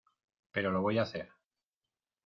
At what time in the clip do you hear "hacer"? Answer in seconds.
1.03-1.29